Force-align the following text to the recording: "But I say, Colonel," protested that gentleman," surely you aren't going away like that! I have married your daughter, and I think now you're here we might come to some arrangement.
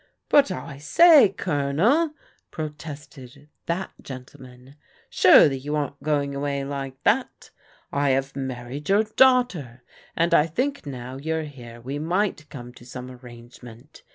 "But 0.29 0.49
I 0.49 0.79
say, 0.79 1.29
Colonel," 1.29 2.15
protested 2.49 3.49
that 3.67 3.91
gentleman," 4.01 4.75
surely 5.11 5.59
you 5.59 5.75
aren't 5.75 6.01
going 6.01 6.33
away 6.33 6.63
like 6.63 7.03
that! 7.03 7.51
I 7.91 8.09
have 8.09 8.35
married 8.35 8.89
your 8.89 9.03
daughter, 9.03 9.83
and 10.15 10.33
I 10.33 10.47
think 10.47 10.87
now 10.87 11.17
you're 11.17 11.43
here 11.43 11.79
we 11.81 11.99
might 11.99 12.49
come 12.49 12.73
to 12.73 12.83
some 12.83 13.11
arrangement. 13.11 14.01